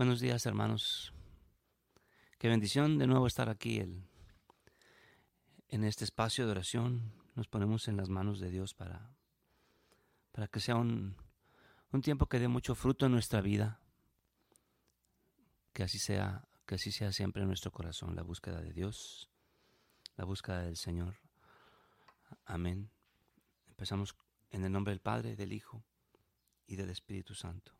[0.00, 1.12] Buenos días, hermanos.
[2.38, 3.80] Qué bendición de nuevo estar aquí
[5.68, 7.12] en este espacio de oración.
[7.34, 9.14] Nos ponemos en las manos de Dios para,
[10.32, 11.16] para que sea un,
[11.92, 13.82] un tiempo que dé mucho fruto en nuestra vida.
[15.74, 19.28] Que así sea, que así sea siempre en nuestro corazón la búsqueda de Dios,
[20.16, 21.20] la búsqueda del Señor.
[22.46, 22.90] Amén.
[23.68, 24.16] Empezamos
[24.48, 25.84] en el nombre del Padre, del Hijo
[26.66, 27.79] y del Espíritu Santo.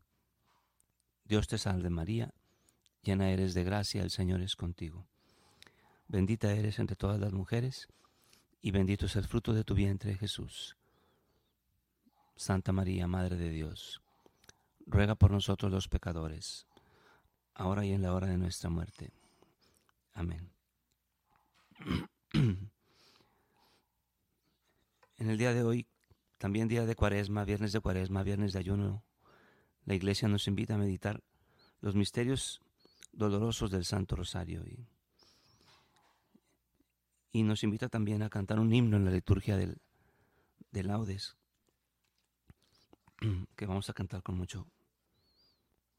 [1.31, 2.33] Dios te salve María,
[3.03, 5.07] llena eres de gracia, el Señor es contigo.
[6.09, 7.87] Bendita eres entre todas las mujeres,
[8.61, 10.75] y bendito es el fruto de tu vientre Jesús.
[12.35, 14.01] Santa María, Madre de Dios,
[14.85, 16.67] ruega por nosotros los pecadores,
[17.53, 19.13] ahora y en la hora de nuestra muerte.
[20.13, 20.51] Amén.
[25.17, 25.87] En el día de hoy,
[26.39, 29.03] también día de cuaresma, viernes de cuaresma, viernes de ayuno,
[29.85, 31.21] la iglesia nos invita a meditar
[31.81, 32.61] los misterios
[33.11, 34.87] dolorosos del Santo Rosario y,
[37.43, 39.81] nos invita también a cantar un himno en la liturgia del,
[40.71, 41.37] de laudes
[43.55, 44.67] que vamos a cantar con mucho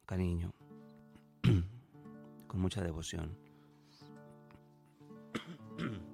[0.07, 0.53] cariño,
[2.47, 3.37] con mucha devoción.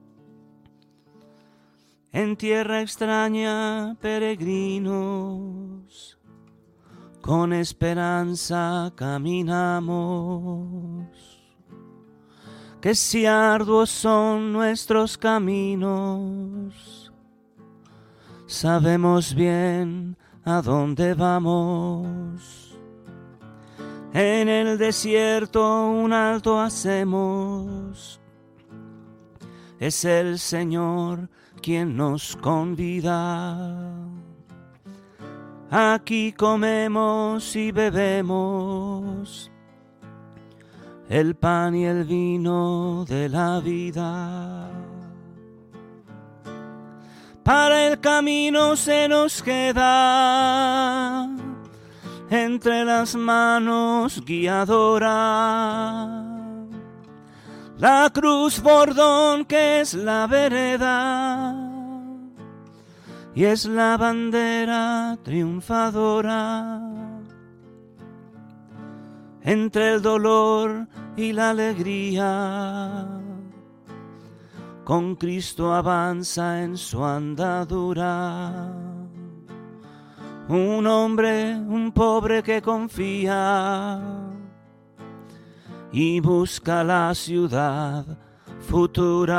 [2.10, 5.38] En tierra extraña, peregrinos,
[7.28, 9.92] con esperanza caminamos.
[12.80, 16.72] Que si arduos son nuestros caminos,
[18.46, 22.78] sabemos bien a dónde vamos.
[24.14, 28.18] En el desierto un alto hacemos.
[29.78, 31.28] Es el Señor
[31.60, 33.98] quien nos convida.
[35.70, 39.50] Aquí comemos y bebemos
[41.10, 44.70] el pan y el vino de la vida.
[47.42, 51.28] Para el camino se nos queda
[52.30, 55.08] entre las manos guiadora.
[57.76, 61.67] La cruz bordón que es la vereda
[63.38, 66.80] y es la bandera triunfadora.
[69.42, 73.06] Entre el dolor y la alegría,
[74.82, 78.74] con Cristo avanza en su andadura.
[80.48, 84.00] Un hombre, un pobre que confía
[85.92, 88.04] y busca la ciudad
[88.62, 89.38] futura.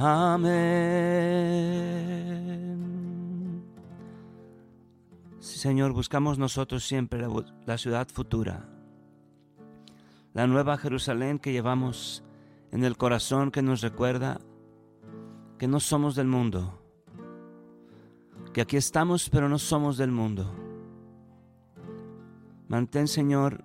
[0.00, 0.54] Amén.
[5.40, 7.28] Señor, buscamos nosotros siempre la,
[7.66, 8.68] la, ciudad futura,
[10.34, 12.22] la nueva Jerusalén que llevamos
[12.70, 14.40] en el corazón que nos recuerda
[15.58, 16.80] que no somos del mundo,
[18.52, 20.54] que aquí estamos pero no somos del mundo.
[22.68, 23.64] Mantén, Señor,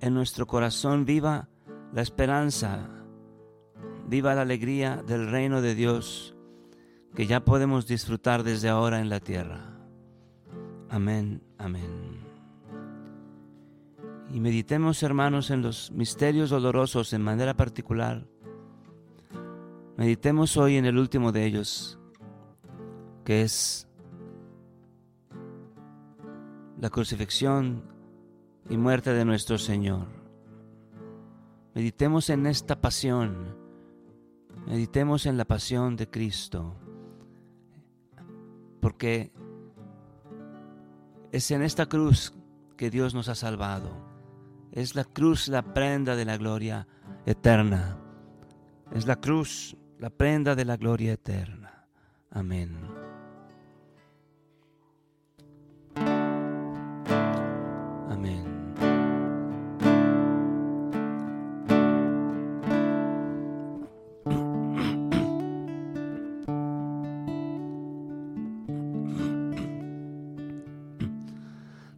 [0.00, 1.50] en nuestro corazón viva
[1.92, 2.95] la esperanza
[4.08, 6.34] viva la alegría del reino de Dios
[7.14, 9.74] que ya podemos disfrutar desde ahora en la tierra.
[10.90, 12.20] Amén, amén.
[14.32, 18.26] Y meditemos, hermanos, en los misterios dolorosos en manera particular.
[19.96, 21.98] Meditemos hoy en el último de ellos,
[23.24, 23.88] que es
[26.78, 27.82] la crucifixión
[28.68, 30.06] y muerte de nuestro Señor.
[31.74, 33.65] Meditemos en esta pasión
[34.66, 36.76] Meditemos en la pasión de Cristo,
[38.80, 39.32] porque
[41.32, 42.32] es en esta cruz
[42.76, 43.90] que Dios nos ha salvado.
[44.72, 46.86] Es la cruz la prenda de la gloria
[47.26, 47.98] eterna.
[48.92, 51.86] Es la cruz la prenda de la gloria eterna.
[52.30, 52.95] Amén.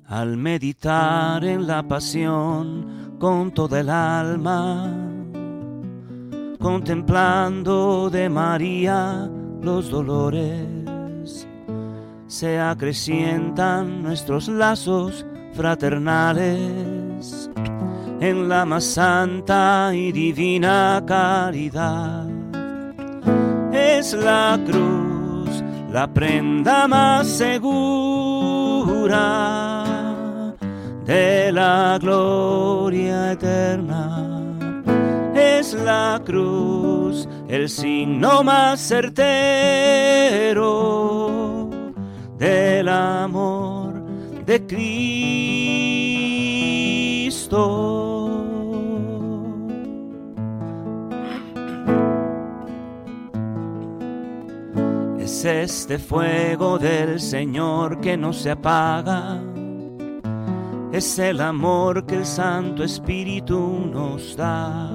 [0.08, 4.90] Al meditar en la pasión con toda el alma,
[6.58, 11.46] contemplando de María los dolores,
[12.26, 17.50] se acrecientan nuestros lazos fraternales
[18.20, 22.26] en la más santa y divina caridad.
[23.72, 25.62] Es la cruz
[25.92, 28.28] la prenda más segura
[31.08, 34.24] de la gloria eterna.
[35.34, 39.30] Es la cruz el signo más certero
[42.36, 44.04] del amor
[44.44, 45.14] de Cristo.
[55.18, 59.40] Es este fuego del Señor que no se apaga.
[60.92, 64.90] Es el amor que el Santo Espíritu nos da.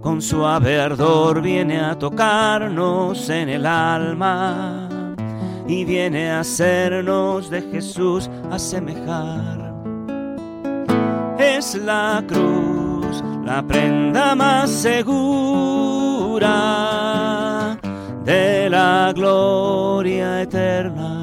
[0.00, 4.88] Con suave ardor viene a tocarnos en el alma
[5.68, 9.74] y viene a hacernos de Jesús a semejar.
[11.38, 15.68] Es la cruz la prenda más segura
[18.24, 21.15] de la gloria eterna.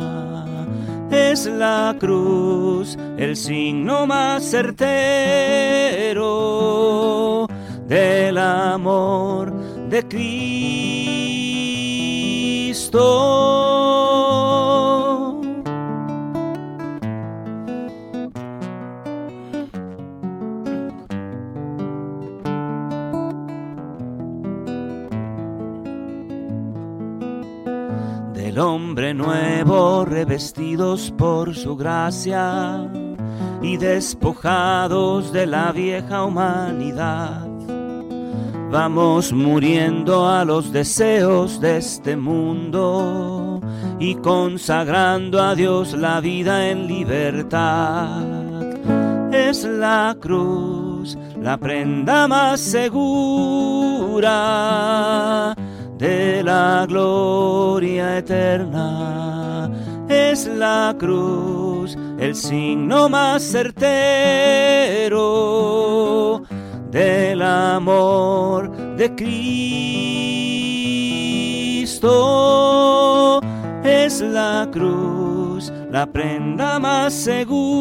[1.33, 4.77] Es la cruz el signo más certero
[7.87, 9.51] del amor
[9.89, 10.43] de Cristo.
[28.53, 32.87] Del hombre nuevo revestidos por su gracia
[33.63, 37.47] y despojados de la vieja humanidad.
[38.69, 43.59] Vamos muriendo a los deseos de este mundo
[43.97, 48.21] y consagrando a Dios la vida en libertad.
[49.33, 54.13] Es la cruz la prenda más segura
[56.03, 59.71] de la gloria eterna.
[60.09, 63.81] Es la cruz el signo más certero
[66.91, 69.39] del amor de Cristo.
[73.85, 77.71] Es la cruz la prenda más segura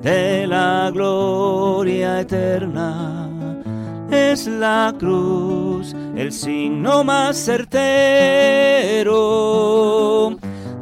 [0.00, 3.29] de la gloria eterna.
[4.10, 7.86] Es la cruz el signo más certero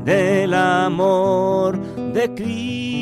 [0.04, 1.78] del amor
[2.12, 2.98] de Cristo.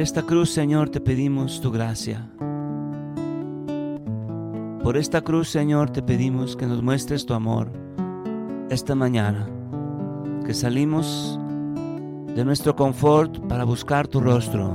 [0.00, 2.26] Esta cruz, Señor, te pedimos tu gracia.
[4.82, 7.70] Por esta cruz, Señor, te pedimos que nos muestres tu amor
[8.70, 9.46] esta mañana,
[10.46, 11.38] que salimos
[12.34, 14.72] de nuestro confort para buscar tu rostro,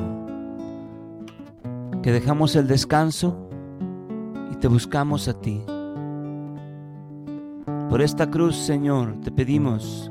[2.04, 3.50] que dejamos el descanso
[4.52, 5.60] y te buscamos a ti.
[7.90, 10.08] Por esta cruz, Señor, te pedimos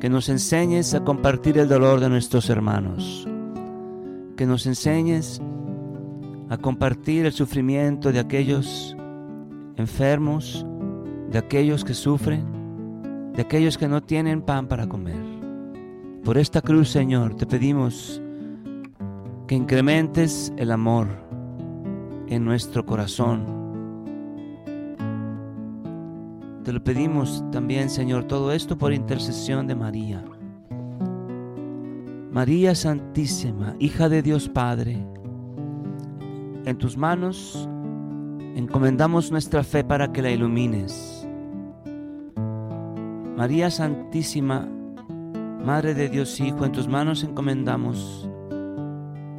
[0.00, 3.26] que nos enseñes a compartir el dolor de nuestros hermanos,
[4.36, 5.40] que nos enseñes
[6.48, 8.96] a compartir el sufrimiento de aquellos
[9.76, 10.66] enfermos,
[11.30, 15.22] de aquellos que sufren, de aquellos que no tienen pan para comer.
[16.24, 18.22] Por esta cruz, Señor, te pedimos
[19.46, 21.08] que incrementes el amor
[22.28, 23.44] en nuestro corazón.
[26.64, 30.24] Te lo pedimos también, Señor, todo esto por intercesión de María.
[32.34, 35.06] María Santísima, hija de Dios Padre,
[36.64, 37.68] en tus manos
[38.56, 41.28] encomendamos nuestra fe para que la ilumines.
[43.36, 44.68] María Santísima,
[45.64, 48.28] Madre de Dios Hijo, en tus manos encomendamos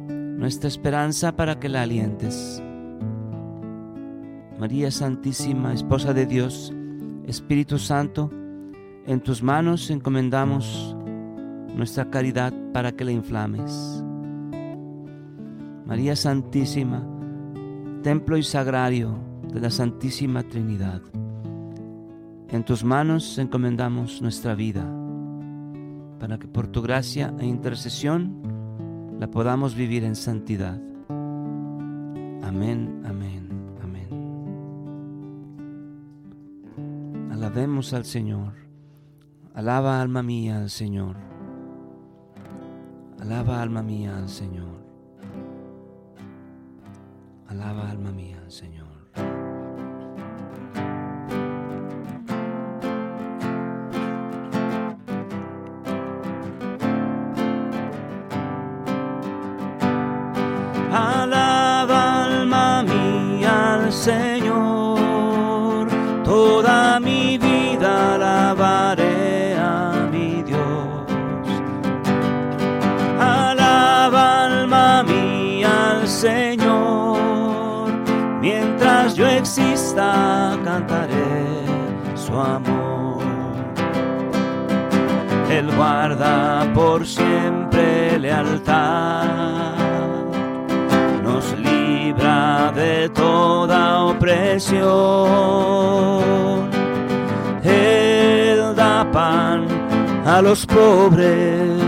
[0.08, 2.62] nuestra esperanza para que la alientes.
[4.58, 6.72] María Santísima, Esposa de Dios,
[7.26, 8.30] Espíritu Santo,
[9.06, 10.95] en tus manos encomendamos
[11.76, 14.02] nuestra caridad para que la inflames.
[15.86, 16.16] María
[22.48, 24.84] En tus manos encomendamos nuestra vida,
[26.18, 28.40] para que por tu gracia e intercesión
[29.20, 30.80] la podamos vivir en santidad.
[32.42, 33.48] Amén, amén,
[33.82, 34.08] amén.
[37.30, 38.54] Alabemos al Señor.
[39.54, 41.35] Alaba alma mía al Señor.
[43.20, 44.76] Alaba alma mía al Señor.
[47.48, 48.86] Alaba alma mía al Señor.
[60.92, 65.88] Alaba alma mía al Señor,
[66.24, 69.05] toda mi vida alabaré
[76.26, 77.88] Señor,
[78.40, 81.46] mientras yo exista cantaré
[82.16, 83.22] su amor.
[85.48, 89.76] Él guarda por siempre lealtad
[91.22, 94.84] nos libra de toda opresión.
[97.62, 99.64] Él da pan
[100.26, 101.85] a los pobres,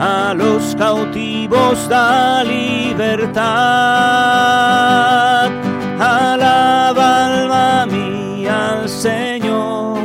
[0.00, 3.40] a los cautivos da libertad.
[6.00, 9.98] Alaba alma mía al Señor,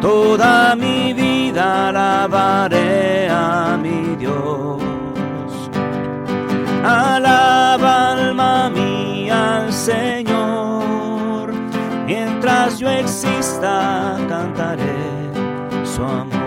[0.00, 4.80] toda mi vida alabaré a mi Dios.
[6.84, 11.52] Alaba alma mía al Señor,
[12.06, 15.32] mientras yo exista cantaré
[15.84, 16.37] su amor.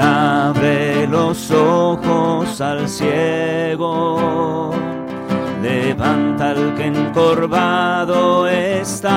[0.00, 4.72] Abre los ojos al ciego,
[5.62, 9.10] levanta al que encorvado está.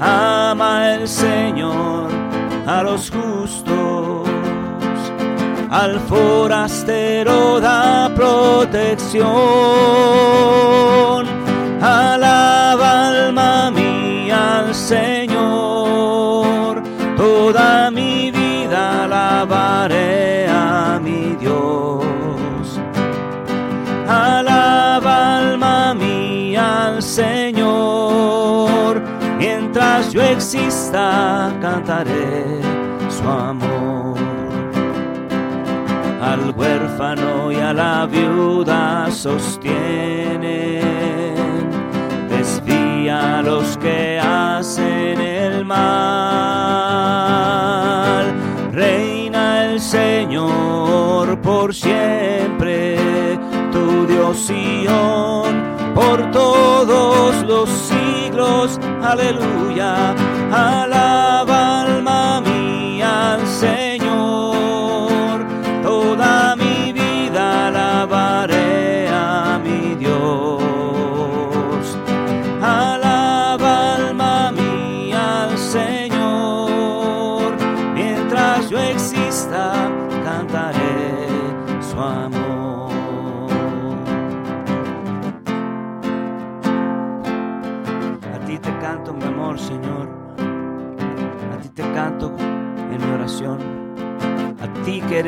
[0.00, 2.08] Ama el Señor
[2.66, 4.30] a los justos
[5.70, 9.30] al forastero da protección.
[11.80, 15.19] Alaba alma mía al Señor,
[19.40, 22.80] alabaré a mi Dios.
[24.06, 28.22] Alaba alma mía al Señor,
[29.38, 32.60] mientras yo exista cantaré
[33.08, 34.18] su amor
[36.20, 40.82] al huérfano y a la viuda sostiene,
[42.28, 46.90] desvía a los que hacen el mal.
[48.72, 49.19] El
[49.90, 52.96] Señor por siempre,
[53.72, 55.52] tu Dios Sion,
[55.96, 60.14] por todos los siglos, aleluya,
[60.52, 60.89] alaba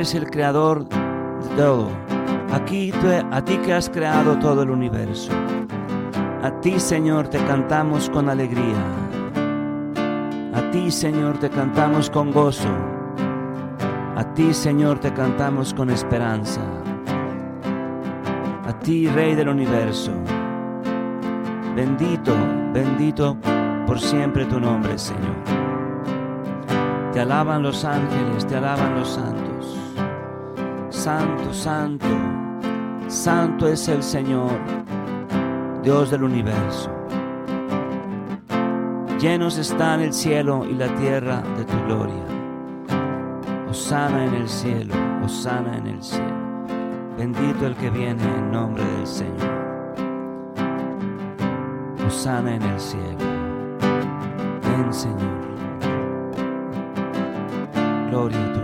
[0.02, 1.88] eres el creador de todo,
[2.52, 2.92] Aquí,
[3.30, 5.30] a ti que has creado todo el universo.
[6.42, 8.82] A ti, Señor, te cantamos con alegría.
[10.54, 12.68] A ti, Señor, te cantamos con gozo.
[14.16, 16.62] A ti, Señor, te cantamos con esperanza.
[18.66, 20.10] A ti, Rey del universo.
[21.76, 22.34] Bendito,
[22.72, 23.36] bendito
[23.86, 25.36] por siempre tu nombre, Señor.
[27.12, 29.51] Te alaban los ángeles, te alaban los santos.
[31.02, 32.06] Santo, santo,
[33.08, 34.52] santo es el Señor,
[35.82, 36.92] Dios del universo.
[39.18, 42.22] Llenos están el cielo y la tierra de tu gloria.
[43.68, 44.94] Osana en el cielo,
[45.24, 46.36] Osana en el cielo.
[47.18, 49.50] Bendito el que viene en nombre del Señor.
[52.06, 53.18] Osana en el cielo.
[54.62, 55.42] Ven, Señor.
[58.08, 58.61] Gloria a tu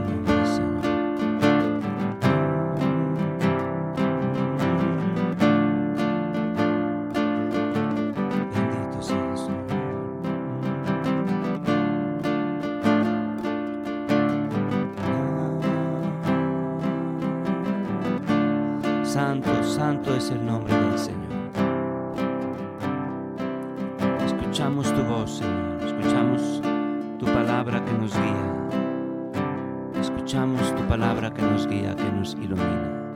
[20.30, 21.28] el nombre del Señor.
[24.26, 26.62] escuchamos tu voz, Señor, escuchamos
[27.18, 28.70] tu palabra que nos guía,
[30.00, 33.14] escuchamos tu palabra que nos guía, que nos ilumina.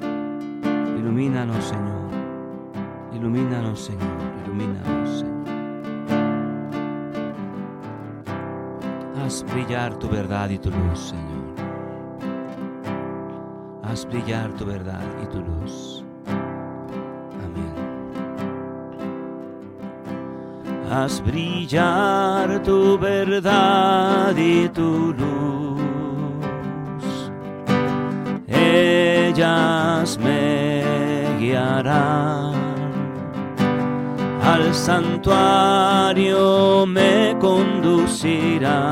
[0.97, 2.11] Ilumínanos, Señor,
[3.13, 5.33] ilumínanos, Señor, ilumínanos, Señor.
[9.25, 11.43] Haz brillar tu verdad y tu luz, Señor.
[13.83, 15.92] Haz brillar tu verdad y tu luz.
[20.95, 25.81] Haz brillar tu verdad y tu luz.
[28.47, 30.85] Ellas me
[31.41, 32.53] guiarán.
[34.45, 36.37] Al santuario
[36.85, 38.83] me conducirán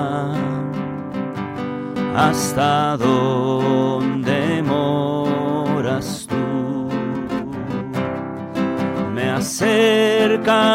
[2.17, 6.89] hasta donde moras tú.
[9.15, 10.71] Me acercaré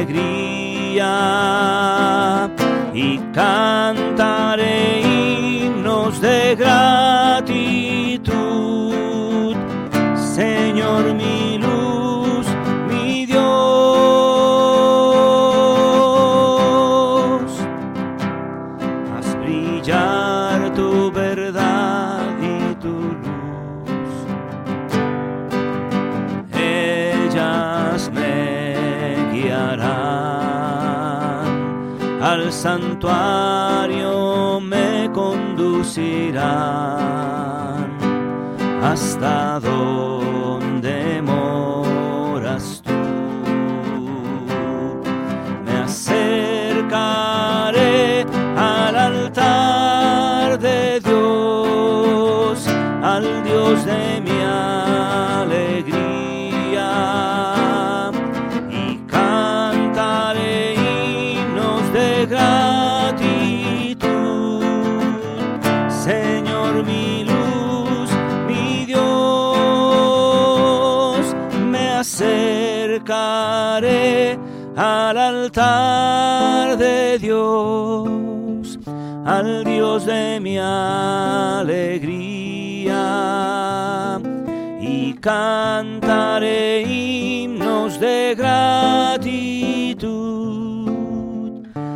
[2.94, 7.05] y cantaré himnos de gratitud,
[32.26, 34.10] al santuario
[34.60, 36.26] me conducirán
[38.82, 42.92] hasta donde moras tú.
[45.66, 47.06] Me acercaré
[48.58, 52.68] al altar de Dios,
[53.04, 53.85] al Dios
[79.26, 81.02] al Dios de mi alegría,
[84.80, 89.26] y cantaré himnos de gratitud.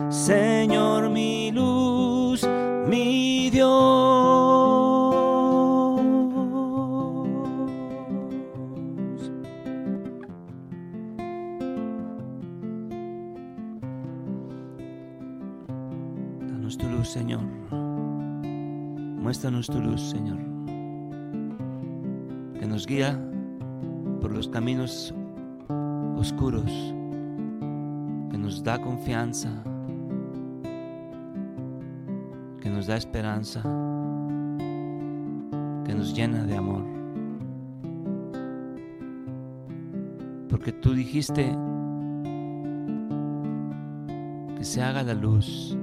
[0.10, 2.48] Señor mi luz,
[2.88, 3.99] mi Dios.
[19.67, 20.38] Tu luz, Señor.
[22.58, 23.19] Que nos guía
[24.22, 25.13] por los caminos
[26.15, 26.72] oscuros.
[28.32, 29.50] Que nos da confianza.
[32.62, 33.62] Que nos da esperanza.
[35.84, 36.86] Que nos llena de amor.
[40.50, 41.54] Porque tú dijiste
[44.58, 45.78] que se haga la luz.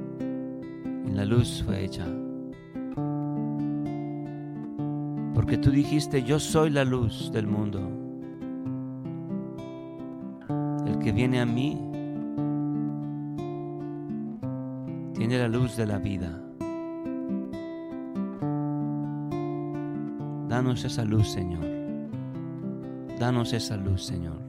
[1.07, 2.07] Y la luz fue hecha.
[5.47, 7.79] Porque tú dijiste, yo soy la luz del mundo.
[10.85, 11.81] El que viene a mí
[15.15, 16.37] tiene la luz de la vida.
[20.49, 21.65] Danos esa luz, Señor.
[23.21, 24.41] Danos esa luz, Señor.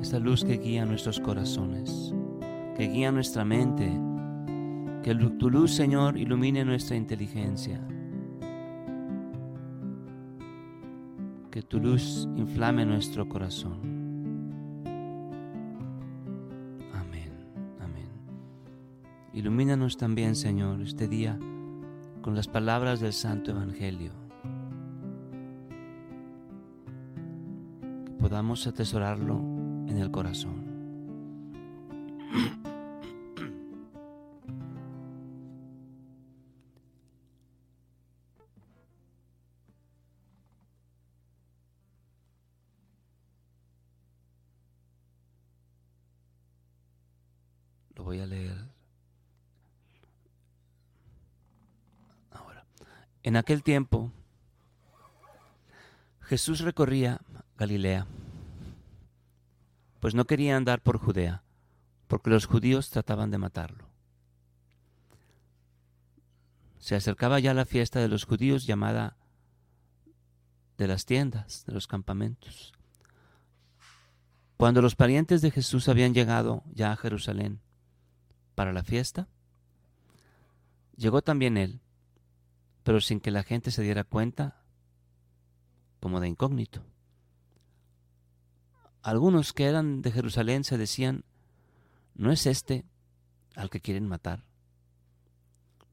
[0.00, 2.14] Esa luz que guía nuestros corazones,
[2.76, 3.90] que guía nuestra mente,
[5.02, 7.80] que tu luz, Señor, ilumine nuestra inteligencia.
[11.50, 13.80] Que tu luz inflame nuestro corazón.
[16.94, 17.32] Amén,
[17.80, 18.08] amén.
[19.34, 21.38] Ilumínanos también, Señor, este día
[22.22, 24.12] con las palabras del Santo Evangelio.
[28.06, 29.38] Que podamos atesorarlo
[29.88, 30.61] en el corazón.
[48.04, 48.56] Voy a leer
[52.32, 52.66] ahora.
[53.22, 54.10] En aquel tiempo,
[56.20, 57.20] Jesús recorría
[57.56, 58.06] Galilea,
[60.00, 61.44] pues no quería andar por Judea,
[62.08, 63.86] porque los judíos trataban de matarlo.
[66.78, 69.16] Se acercaba ya la fiesta de los judíos llamada
[70.76, 72.72] de las tiendas, de los campamentos.
[74.56, 77.60] Cuando los parientes de Jesús habían llegado ya a Jerusalén
[78.62, 79.26] para la fiesta,
[80.94, 81.80] llegó también él,
[82.84, 84.62] pero sin que la gente se diera cuenta,
[85.98, 86.84] como de incógnito.
[89.02, 91.24] Algunos que eran de Jerusalén se decían,
[92.14, 92.84] ¿no es este
[93.56, 94.44] al que quieren matar?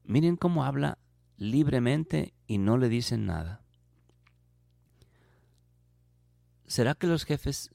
[0.04, 0.96] Miren cómo habla
[1.38, 3.64] libremente y no le dicen nada.
[6.68, 7.74] ¿Será que los jefes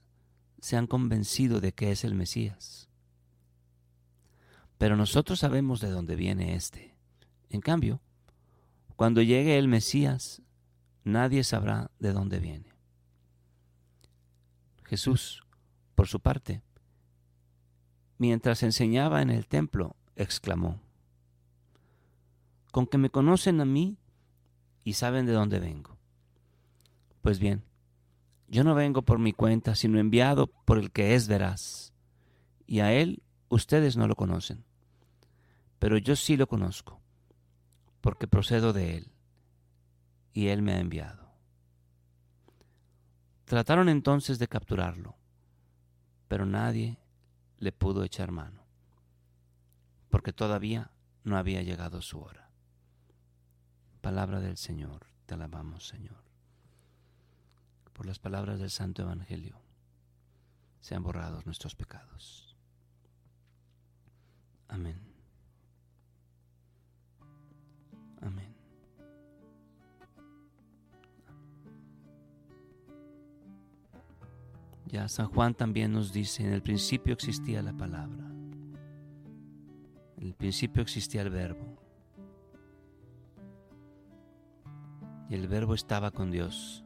[0.62, 2.88] se han convencido de que es el Mesías?
[4.78, 6.96] Pero nosotros sabemos de dónde viene este.
[7.50, 8.02] En cambio,
[8.96, 10.42] cuando llegue el Mesías,
[11.04, 12.74] nadie sabrá de dónde viene.
[14.84, 15.44] Jesús,
[15.96, 16.62] por su parte,
[18.18, 20.80] mientras enseñaba en el templo, exclamó,
[22.72, 23.98] con que me conocen a mí
[24.84, 25.98] y saben de dónde vengo.
[27.22, 27.64] Pues bien,
[28.48, 31.94] yo no vengo por mi cuenta, sino enviado por el que es veraz,
[32.68, 34.64] y a él ustedes no lo conocen,
[35.80, 37.02] pero yo sí lo conozco,
[38.02, 39.12] porque procedo de él,
[40.34, 41.32] y él me ha enviado.
[43.46, 45.16] Trataron entonces de capturarlo,
[46.28, 46.98] pero nadie
[47.60, 48.66] le pudo echar mano,
[50.10, 50.92] porque todavía
[51.24, 52.50] no había llegado su hora.
[54.02, 56.24] Palabra del Señor, te alabamos Señor.
[57.94, 59.62] Por las palabras del Santo Evangelio
[60.82, 62.55] sean borrados nuestros pecados.
[64.68, 64.96] Amén.
[68.22, 68.56] Amén.
[74.88, 78.26] Ya San Juan también nos dice, en el principio existía la palabra,
[80.18, 81.78] en el principio existía el verbo
[85.30, 86.84] y el verbo estaba con Dios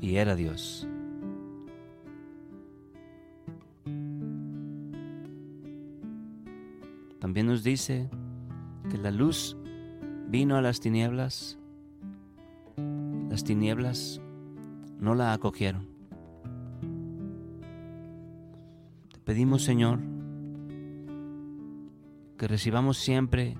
[0.00, 0.86] y era Dios.
[7.36, 8.08] También nos dice
[8.90, 9.58] que la luz
[10.26, 11.58] vino a las tinieblas,
[13.28, 14.22] las tinieblas
[14.98, 15.86] no la acogieron.
[19.12, 19.98] Te pedimos, Señor,
[22.38, 23.58] que recibamos siempre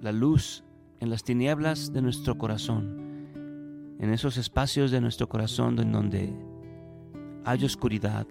[0.00, 0.64] la luz
[0.98, 6.34] en las tinieblas de nuestro corazón, en esos espacios de nuestro corazón en donde
[7.44, 8.26] hay oscuridad,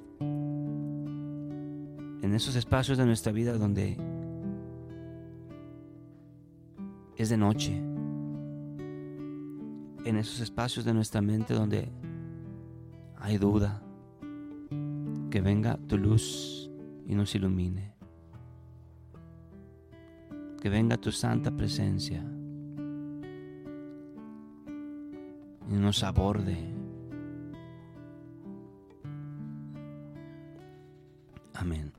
[2.33, 3.95] en esos espacios de nuestra vida donde
[7.15, 7.77] es de noche,
[10.03, 11.91] en esos espacios de nuestra mente donde
[13.17, 13.83] hay duda,
[15.29, 16.71] que venga tu luz
[17.05, 17.93] y nos ilumine
[20.59, 22.23] que venga tu santa presencia
[25.69, 26.57] y nos aborde.
[31.53, 31.93] Amén.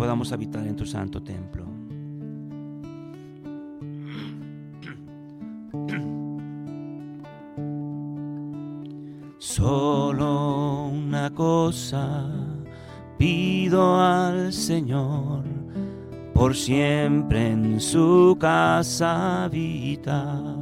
[0.00, 1.66] Podamos habitar en tu santo templo.
[9.36, 12.30] Solo una cosa
[13.18, 15.44] pido al Señor
[16.32, 20.56] por siempre en su casa habitar.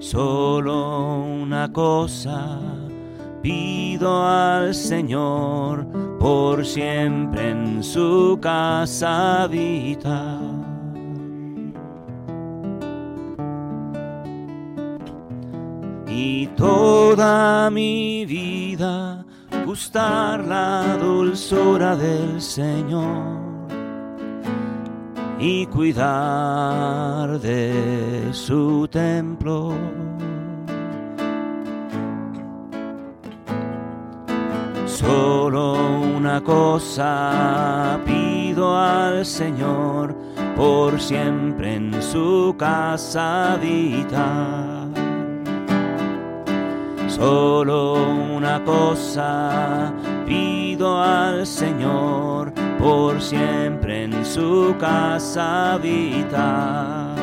[0.00, 2.60] Solo una cosa
[3.46, 5.86] pido al Señor
[6.18, 10.40] por siempre en su casa habitar.
[16.08, 19.24] Y toda mi vida
[19.64, 23.68] gustar la dulzura del Señor
[25.38, 29.72] y cuidar de su templo.
[34.96, 35.74] Solo
[36.16, 40.16] una cosa pido al Señor,
[40.56, 44.86] por siempre en su casa habitar
[47.16, 47.94] Solo
[48.34, 49.90] una cosa
[50.26, 57.15] pido al Señor, por siempre en su casa habitar.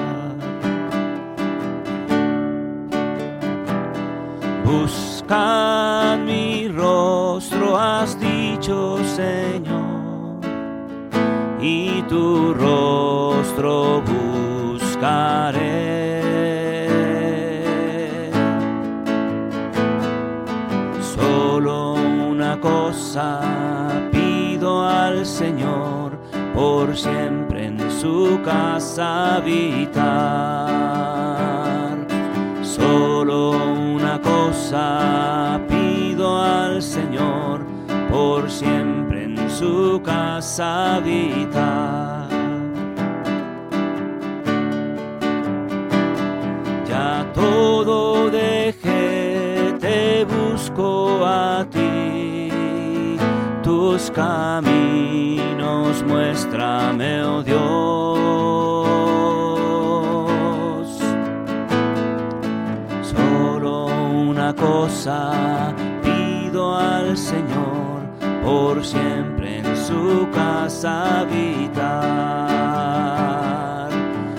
[4.74, 10.40] Busca mi rostro, has dicho Señor,
[11.62, 15.84] y tu rostro buscaré.
[22.60, 26.18] cosa cosa pido al Señor,
[26.54, 30.04] por siempre en su casa habitar.
[32.62, 33.83] Solo una
[34.24, 37.66] cosa pido al Señor,
[38.10, 42.28] por siempre en su casa habitar.
[46.88, 52.50] Ya todo dejé, te busco a ti,
[53.62, 55.04] tus caminos
[56.08, 58.73] muéstrame, oh Dios.
[66.02, 68.04] Pido al Señor,
[68.42, 71.90] por siempre en su casa habitar.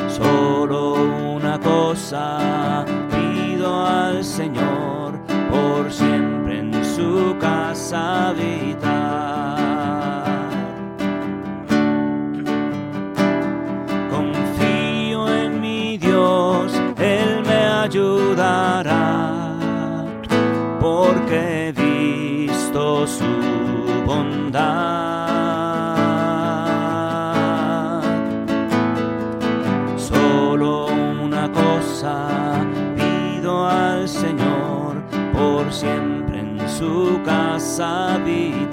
[0.08, 0.94] Solo
[1.34, 8.73] una cosa pido al Señor, por siempre en su casa habitar.
[37.58, 38.63] Siempre en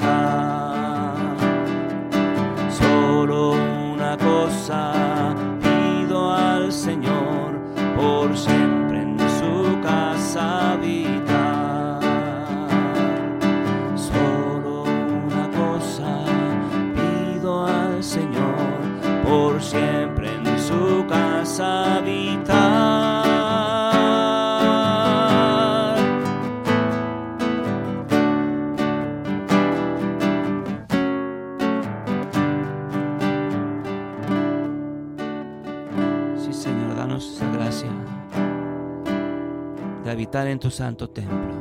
[40.33, 41.51] en tu santo templo.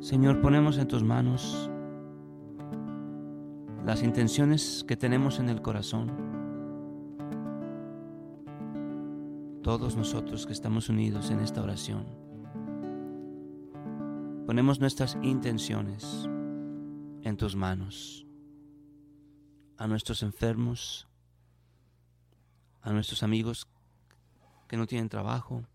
[0.00, 1.70] Señor, ponemos en tus manos
[3.86, 6.12] las intenciones que tenemos en el corazón.
[9.62, 12.04] Todos nosotros que estamos unidos en esta oración,
[14.46, 16.28] ponemos nuestras intenciones
[17.22, 18.26] en tus manos,
[19.78, 21.08] a nuestros enfermos,
[22.82, 23.71] a nuestros amigos
[24.72, 25.66] que no tienen trabajo,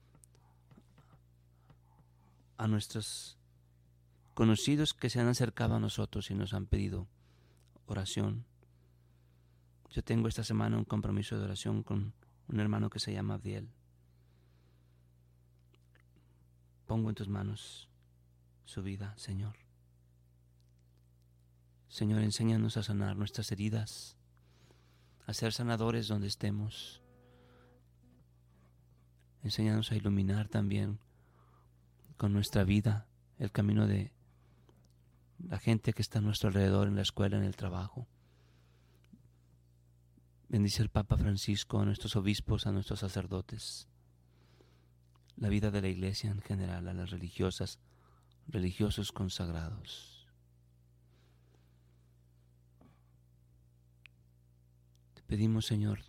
[2.57, 3.37] a nuestros
[4.33, 7.07] conocidos que se han acercado a nosotros y nos han pedido
[7.85, 8.43] oración.
[9.91, 12.11] Yo tengo esta semana un compromiso de oración con
[12.47, 13.69] un hermano que se llama Abdiel.
[16.87, 17.89] Pongo en tus manos
[18.65, 19.57] su vida, Señor.
[21.87, 24.17] Señor, enséñanos a sanar nuestras heridas,
[25.27, 27.03] a ser sanadores donde estemos.
[29.43, 30.99] Enséñanos a iluminar también
[32.17, 34.11] con nuestra vida el camino de
[35.39, 38.07] la gente que está a nuestro alrededor en la escuela, en el trabajo.
[40.49, 43.87] Bendice el Papa Francisco, a nuestros obispos, a nuestros sacerdotes,
[45.35, 47.79] la vida de la iglesia en general, a las religiosas,
[48.47, 50.25] religiosos consagrados.
[55.13, 55.99] Te pedimos, Señor,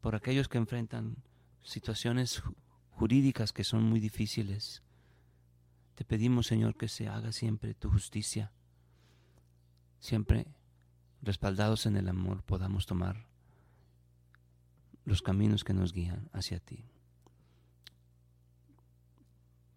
[0.00, 1.16] por aquellos que enfrentan
[1.64, 2.42] situaciones
[2.90, 4.82] jurídicas que son muy difíciles,
[5.94, 8.52] te pedimos, Señor, que se haga siempre tu justicia.
[10.00, 10.46] Siempre
[11.22, 13.26] respaldados en el amor podamos tomar
[15.04, 16.84] los caminos que nos guían hacia ti.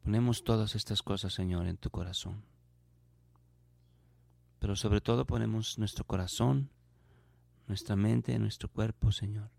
[0.04, 2.44] Ponemos todas estas cosas, Señor, en tu corazón.
[4.60, 6.70] Pero sobre todo ponemos nuestro corazón,
[7.68, 9.52] nuestra mente, nuestro cuerpo, Señor,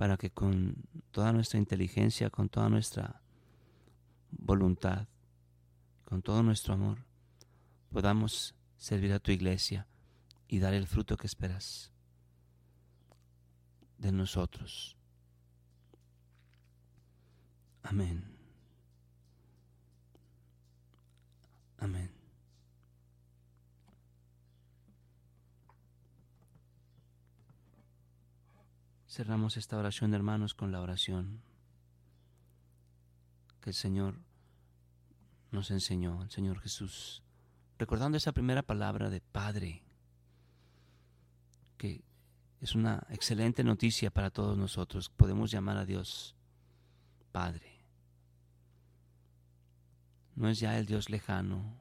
[0.00, 0.76] para que con
[1.10, 3.20] toda nuestra inteligencia, con toda nuestra
[4.30, 5.06] voluntad,
[6.06, 7.04] con todo nuestro amor,
[7.92, 9.86] podamos servir a tu iglesia
[10.48, 11.92] y dar el fruto que esperas
[13.98, 14.96] de nosotros.
[17.82, 18.24] Amén.
[21.76, 22.19] Amén.
[29.10, 31.40] Cerramos esta oración, hermanos, con la oración
[33.60, 34.14] que el Señor
[35.50, 37.20] nos enseñó, el Señor Jesús,
[37.76, 39.82] recordando esa primera palabra de Padre,
[41.76, 42.04] que
[42.60, 45.08] es una excelente noticia para todos nosotros.
[45.08, 46.36] Podemos llamar a Dios
[47.32, 47.80] Padre.
[50.36, 51.74] no es ya el Dios lejano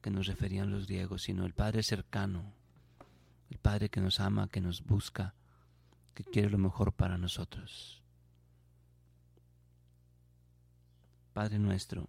[0.00, 2.63] que nos referían los griegos, sino el Padre cercano,
[3.58, 5.34] Padre que nos ama, que nos busca,
[6.14, 8.02] que quiere lo mejor para nosotros.
[11.32, 12.08] Padre nuestro,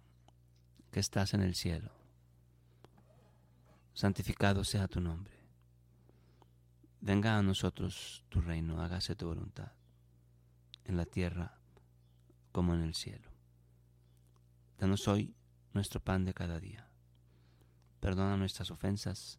[0.90, 1.90] que estás en el cielo,
[3.92, 5.34] santificado sea tu nombre.
[7.00, 9.72] Venga a nosotros tu reino, hágase tu voluntad,
[10.84, 11.58] en la tierra
[12.52, 13.30] como en el cielo.
[14.78, 15.34] Danos hoy
[15.72, 16.88] nuestro pan de cada día.
[18.00, 19.38] Perdona nuestras ofensas,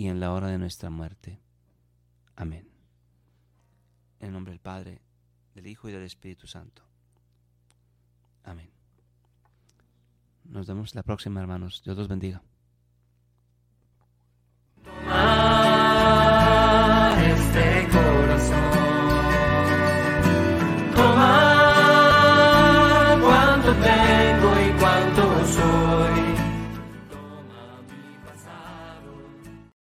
[0.00, 1.38] y en la hora de nuestra muerte.
[2.34, 2.66] Amén.
[4.18, 5.02] En el nombre del Padre,
[5.54, 6.82] del Hijo y del Espíritu Santo.
[8.42, 8.70] Amén.
[10.44, 11.82] Nos vemos la próxima, hermanos.
[11.84, 12.42] Dios los bendiga.